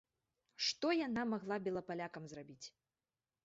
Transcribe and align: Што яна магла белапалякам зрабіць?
Што 0.67 0.87
яна 1.07 1.27
магла 1.35 1.55
белапалякам 1.69 2.23
зрабіць? 2.33 2.67